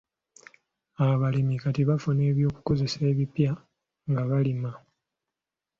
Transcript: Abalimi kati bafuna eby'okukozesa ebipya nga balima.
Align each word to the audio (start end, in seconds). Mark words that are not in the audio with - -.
Abalimi 1.07 1.55
kati 1.63 1.81
bafuna 1.89 2.21
eby'okukozesa 2.31 2.99
ebipya 3.11 3.51
nga 4.09 4.23
balima. 4.29 4.71